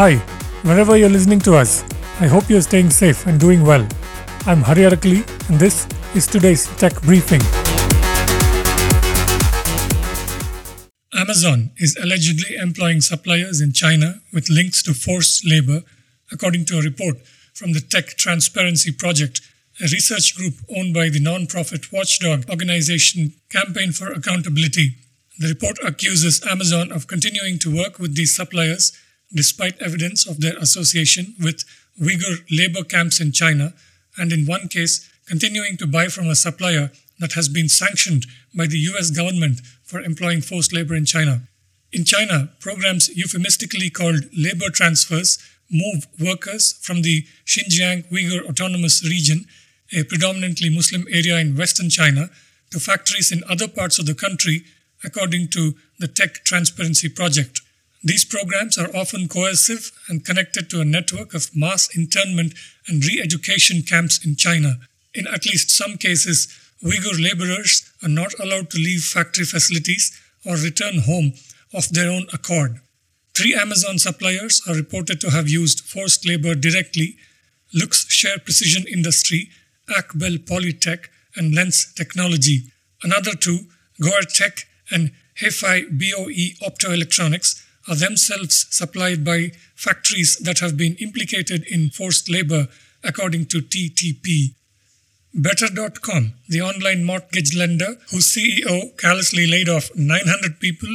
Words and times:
Hi, 0.00 0.16
wherever 0.62 0.96
you're 0.96 1.10
listening 1.10 1.40
to 1.40 1.56
us, 1.56 1.84
I 2.20 2.26
hope 2.26 2.48
you're 2.48 2.62
staying 2.62 2.88
safe 2.88 3.26
and 3.26 3.38
doing 3.38 3.62
well. 3.62 3.86
I'm 4.46 4.62
Hari 4.62 4.84
Arakali, 4.84 5.20
and 5.50 5.60
this 5.60 5.86
is 6.14 6.26
today's 6.26 6.64
tech 6.78 6.98
briefing. 7.02 7.42
Amazon 11.12 11.72
is 11.76 11.98
allegedly 12.02 12.56
employing 12.56 13.02
suppliers 13.02 13.60
in 13.60 13.74
China 13.74 14.22
with 14.32 14.48
links 14.48 14.82
to 14.84 14.94
forced 14.94 15.46
labor, 15.46 15.82
according 16.32 16.64
to 16.64 16.78
a 16.78 16.82
report 16.82 17.18
from 17.52 17.74
the 17.74 17.82
Tech 17.82 18.16
Transparency 18.16 18.92
Project, 18.92 19.42
a 19.82 19.84
research 19.92 20.34
group 20.34 20.54
owned 20.74 20.94
by 20.94 21.10
the 21.10 21.20
non-profit 21.20 21.92
watchdog 21.92 22.48
organization 22.48 23.34
Campaign 23.50 23.92
for 23.92 24.10
Accountability. 24.10 24.94
The 25.38 25.48
report 25.48 25.76
accuses 25.84 26.42
Amazon 26.50 26.90
of 26.90 27.06
continuing 27.06 27.58
to 27.58 27.76
work 27.76 27.98
with 27.98 28.16
these 28.16 28.34
suppliers 28.34 28.98
despite 29.32 29.80
evidence 29.80 30.26
of 30.26 30.40
their 30.40 30.56
association 30.58 31.34
with 31.40 31.64
Uyghur 32.00 32.44
labor 32.50 32.84
camps 32.84 33.20
in 33.20 33.32
China, 33.32 33.74
and 34.16 34.32
in 34.32 34.46
one 34.46 34.68
case, 34.68 35.08
continuing 35.26 35.76
to 35.76 35.86
buy 35.86 36.08
from 36.08 36.26
a 36.26 36.34
supplier 36.34 36.90
that 37.20 37.32
has 37.32 37.48
been 37.48 37.68
sanctioned 37.68 38.26
by 38.56 38.66
the 38.66 38.78
US 38.90 39.10
government 39.10 39.60
for 39.84 40.00
employing 40.00 40.40
forced 40.40 40.72
labor 40.72 40.94
in 40.94 41.04
China. 41.04 41.42
In 41.92 42.04
China, 42.04 42.50
programs 42.60 43.08
euphemistically 43.16 43.90
called 43.90 44.24
labor 44.36 44.70
transfers 44.70 45.38
move 45.70 46.06
workers 46.18 46.72
from 46.82 47.02
the 47.02 47.26
Xinjiang 47.46 48.08
Uyghur 48.10 48.44
Autonomous 48.48 49.04
Region, 49.04 49.44
a 49.92 50.04
predominantly 50.04 50.70
Muslim 50.70 51.06
area 51.10 51.38
in 51.38 51.56
western 51.56 51.90
China, 51.90 52.30
to 52.70 52.80
factories 52.80 53.32
in 53.32 53.42
other 53.48 53.68
parts 53.68 53.98
of 53.98 54.06
the 54.06 54.14
country, 54.14 54.64
according 55.04 55.48
to 55.48 55.74
the 55.98 56.08
Tech 56.08 56.44
Transparency 56.44 57.08
Project. 57.08 57.60
These 58.02 58.24
programs 58.24 58.78
are 58.78 58.94
often 58.96 59.28
coercive 59.28 59.92
and 60.08 60.24
connected 60.24 60.70
to 60.70 60.80
a 60.80 60.86
network 60.86 61.34
of 61.34 61.54
mass 61.54 61.94
internment 61.94 62.54
and 62.88 63.04
re 63.04 63.20
education 63.22 63.82
camps 63.82 64.24
in 64.24 64.36
China. 64.36 64.80
In 65.14 65.26
at 65.26 65.44
least 65.44 65.70
some 65.70 65.96
cases, 65.96 66.48
Uyghur 66.82 67.22
laborers 67.22 67.90
are 68.02 68.08
not 68.08 68.32
allowed 68.40 68.70
to 68.70 68.78
leave 68.78 69.02
factory 69.02 69.44
facilities 69.44 70.18
or 70.46 70.56
return 70.56 71.00
home 71.00 71.34
of 71.74 71.90
their 71.90 72.10
own 72.10 72.26
accord. 72.32 72.80
Three 73.34 73.54
Amazon 73.54 73.98
suppliers 73.98 74.62
are 74.66 74.74
reported 74.74 75.20
to 75.20 75.30
have 75.30 75.48
used 75.48 75.80
forced 75.80 76.26
labor 76.26 76.54
directly 76.54 77.16
Luxshare 77.74 78.42
Precision 78.42 78.86
Industry, 78.88 79.50
Akbel 79.88 80.38
Polytech, 80.38 81.08
and 81.36 81.54
Lens 81.54 81.92
Technology. 81.94 82.72
Another 83.02 83.34
two, 83.34 83.66
Goertek 84.00 84.64
and 84.90 85.12
Hefei 85.40 85.86
BOE 85.90 86.66
Optoelectronics, 86.66 87.62
are 87.88 87.96
themselves 87.96 88.66
supplied 88.70 89.24
by 89.24 89.52
factories 89.74 90.36
that 90.36 90.58
have 90.58 90.76
been 90.76 90.96
implicated 90.96 91.64
in 91.70 91.90
forced 91.90 92.30
labor, 92.30 92.68
according 93.02 93.46
to 93.46 93.60
TTP. 93.60 94.54
Better.com, 95.32 96.34
the 96.48 96.60
online 96.60 97.04
mortgage 97.04 97.54
lender 97.56 97.96
whose 98.10 98.34
CEO 98.34 98.96
callously 98.98 99.46
laid 99.46 99.68
off 99.68 99.90
900 99.94 100.58
people 100.60 100.88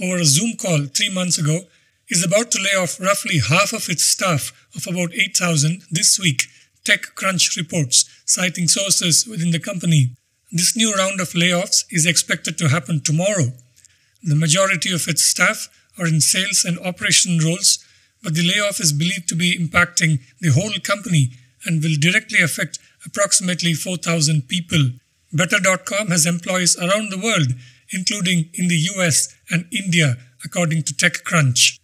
over 0.00 0.16
a 0.16 0.24
Zoom 0.24 0.56
call 0.56 0.86
three 0.86 1.12
months 1.12 1.38
ago, 1.38 1.60
is 2.08 2.24
about 2.24 2.50
to 2.50 2.58
lay 2.58 2.78
off 2.78 3.00
roughly 3.00 3.38
half 3.38 3.72
of 3.72 3.88
its 3.88 4.04
staff 4.04 4.52
of 4.74 4.86
about 4.86 5.14
8,000 5.14 5.82
this 5.90 6.18
week, 6.18 6.44
TechCrunch 6.84 7.56
reports, 7.56 8.04
citing 8.26 8.68
sources 8.68 9.26
within 9.26 9.50
the 9.50 9.60
company. 9.60 10.10
This 10.50 10.76
new 10.76 10.92
round 10.94 11.20
of 11.20 11.30
layoffs 11.30 11.84
is 11.90 12.06
expected 12.06 12.58
to 12.58 12.68
happen 12.68 13.00
tomorrow. 13.00 13.52
The 14.22 14.34
majority 14.34 14.92
of 14.92 15.08
its 15.08 15.24
staff 15.24 15.68
are 15.98 16.06
in 16.06 16.20
sales 16.20 16.64
and 16.64 16.78
operation 16.80 17.38
roles, 17.38 17.84
but 18.22 18.34
the 18.34 18.46
layoff 18.46 18.80
is 18.80 18.92
believed 18.92 19.28
to 19.28 19.36
be 19.36 19.56
impacting 19.58 20.20
the 20.40 20.50
whole 20.50 20.72
company 20.82 21.30
and 21.64 21.82
will 21.82 21.96
directly 21.98 22.40
affect 22.40 22.78
approximately 23.04 23.74
4,000 23.74 24.48
people. 24.48 24.90
Better.com 25.32 26.08
has 26.08 26.26
employees 26.26 26.76
around 26.76 27.10
the 27.10 27.18
world, 27.18 27.54
including 27.92 28.50
in 28.54 28.68
the 28.68 28.88
US 28.94 29.34
and 29.50 29.66
India, 29.72 30.16
according 30.44 30.82
to 30.84 30.94
TechCrunch. 30.94 31.78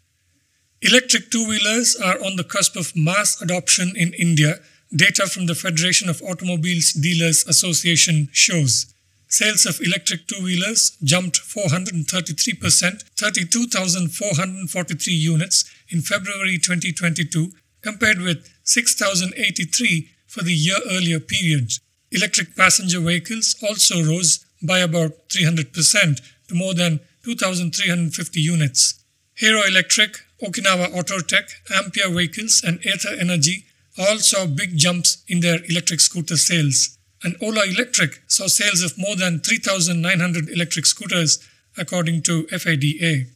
Electric 0.81 1.31
two 1.31 1.47
wheelers 1.47 1.97
are 1.97 2.23
on 2.25 2.37
the 2.37 2.45
cusp 2.45 2.77
of 2.77 2.95
mass 2.95 3.41
adoption 3.43 3.93
in 3.97 4.13
India, 4.15 4.61
data 4.95 5.27
from 5.27 5.47
the 5.47 5.55
Federation 5.55 6.09
of 6.09 6.23
Automobiles 6.23 6.93
Dealers 6.93 7.45
Association 7.47 8.29
shows. 8.33 8.95
Sales 9.31 9.67
of 9.67 9.79
electric 9.83 10.27
two 10.27 10.43
wheelers 10.43 10.97
jumped 11.05 11.37
433%, 11.37 13.03
32,443 13.15 15.13
units 15.13 15.71
in 15.91 16.01
February 16.01 16.57
2022, 16.57 17.53
compared 17.83 18.21
with 18.21 18.49
6,083 18.65 20.09
for 20.27 20.43
the 20.43 20.55
year 20.55 20.79
earlier 20.91 21.21
period. 21.21 21.73
Electric 22.11 22.57
passenger 22.57 23.01
vehicles 23.01 23.55
also 23.63 24.03
rose 24.03 24.47
by 24.63 24.79
about 24.79 25.29
300% 25.29 26.23
to 26.49 26.55
more 26.55 26.73
than 26.73 27.01
2,350 27.23 28.41
units. 28.41 29.05
Hero 29.35 29.61
Electric, 29.69 30.17
Okinawa 30.43 30.89
Autotech, 30.95 31.51
Ampere 31.77 32.11
Vehicles, 32.11 32.63
and 32.67 32.81
Ather 32.87 33.15
Energy 33.21 33.67
all 33.99 34.19
saw 34.19 34.47
big 34.47 34.79
jumps 34.79 35.23
in 35.29 35.41
their 35.41 35.59
electric 35.69 36.01
scooter 36.01 36.37
sales 36.37 36.98
and 37.23 37.37
Ola 37.43 37.65
Electric 37.65 38.23
saw 38.27 38.47
sales 38.47 38.83
of 38.83 38.99
more 38.99 39.17
than 39.17 39.41
3,900 39.41 40.49
electric 40.49 40.87
scooters, 40.87 41.39
according 41.77 42.23
to 42.23 42.47
FADA. 42.47 43.27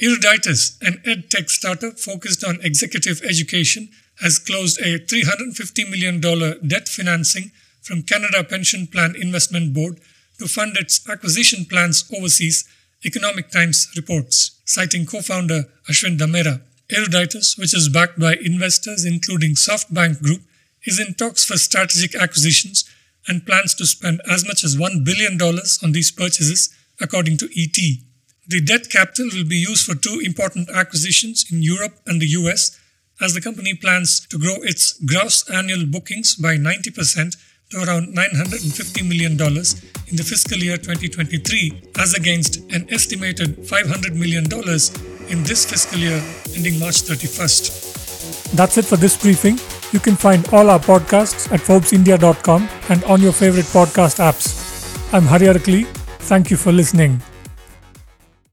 Eruditus, 0.00 0.80
an 0.82 1.00
edtech 1.06 1.48
startup 1.48 1.98
focused 1.98 2.44
on 2.44 2.60
executive 2.62 3.22
education, 3.22 3.88
has 4.20 4.38
closed 4.38 4.80
a 4.80 4.98
$350 4.98 5.90
million 5.90 6.20
debt 6.66 6.88
financing 6.88 7.50
from 7.82 8.02
Canada 8.02 8.44
Pension 8.44 8.86
Plan 8.86 9.14
Investment 9.16 9.74
Board 9.74 9.98
to 10.38 10.46
fund 10.46 10.76
its 10.76 11.08
acquisition 11.08 11.64
plans 11.64 12.04
overseas, 12.16 12.68
Economic 13.04 13.50
Times 13.50 13.88
reports, 13.96 14.60
citing 14.64 15.06
co-founder 15.06 15.64
Ashwin 15.90 16.18
Damera. 16.18 16.62
Eruditus, 16.90 17.58
which 17.58 17.74
is 17.74 17.88
backed 17.88 18.18
by 18.18 18.34
investors 18.34 19.04
including 19.04 19.54
SoftBank 19.54 20.22
Group, 20.22 20.42
is 20.84 20.98
in 20.98 21.14
talks 21.14 21.44
for 21.44 21.56
strategic 21.56 22.14
acquisitions 22.14 22.84
and 23.28 23.46
plans 23.46 23.74
to 23.74 23.86
spend 23.86 24.20
as 24.30 24.44
much 24.46 24.64
as 24.64 24.76
$1 24.76 25.04
billion 25.04 25.40
on 25.82 25.92
these 25.92 26.10
purchases, 26.10 26.74
according 27.00 27.36
to 27.38 27.48
ET. 27.56 27.76
The 28.48 28.60
debt 28.60 28.90
capital 28.90 29.28
will 29.32 29.48
be 29.48 29.56
used 29.56 29.86
for 29.86 29.94
two 29.94 30.20
important 30.24 30.68
acquisitions 30.70 31.46
in 31.50 31.62
Europe 31.62 32.00
and 32.06 32.20
the 32.20 32.26
US, 32.26 32.78
as 33.20 33.34
the 33.34 33.40
company 33.40 33.74
plans 33.74 34.26
to 34.26 34.38
grow 34.38 34.56
its 34.62 34.98
gross 35.04 35.48
annual 35.48 35.86
bookings 35.86 36.34
by 36.34 36.56
90% 36.56 37.36
to 37.70 37.76
around 37.78 38.14
$950 38.14 39.08
million 39.08 39.32
in 39.32 40.16
the 40.16 40.24
fiscal 40.24 40.58
year 40.58 40.76
2023, 40.76 41.82
as 41.98 42.14
against 42.14 42.56
an 42.72 42.86
estimated 42.90 43.56
$500 43.58 44.14
million 44.14 44.44
in 45.30 45.42
this 45.44 45.64
fiscal 45.64 45.98
year 45.98 46.20
ending 46.54 46.78
March 46.80 47.02
31st. 47.02 48.52
That's 48.54 48.76
it 48.76 48.84
for 48.84 48.96
this 48.96 49.16
briefing. 49.16 49.58
You 49.92 50.00
can 50.00 50.16
find 50.16 50.48
all 50.52 50.70
our 50.70 50.78
podcasts 50.80 51.52
at 51.52 51.60
ForbesIndia.com 51.60 52.68
and 52.88 53.04
on 53.04 53.20
your 53.20 53.32
favorite 53.32 53.66
podcast 53.66 54.18
apps. 54.18 54.48
I'm 55.12 55.24
Hari 55.24 55.46
Arakali. 55.46 55.86
Thank 56.30 56.50
you 56.50 56.56
for 56.56 56.72
listening. 56.72 57.20